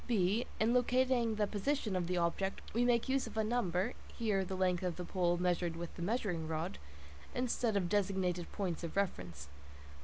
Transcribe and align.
(b) 0.07 0.47
In 0.59 0.73
locating 0.73 1.35
the 1.35 1.45
position 1.45 1.95
of 1.95 2.07
the 2.07 2.17
object, 2.17 2.59
we 2.73 2.83
make 2.83 3.07
use 3.07 3.27
of 3.27 3.37
a 3.37 3.43
number 3.43 3.93
(here 4.17 4.43
the 4.43 4.57
length 4.57 4.81
of 4.81 4.95
the 4.95 5.05
pole 5.05 5.37
measured 5.37 5.75
with 5.75 5.95
the 5.95 6.01
measuring 6.01 6.47
rod) 6.47 6.79
instead 7.35 7.77
of 7.77 7.87
designated 7.87 8.51
points 8.51 8.83
of 8.83 8.95
reference. 8.95 9.47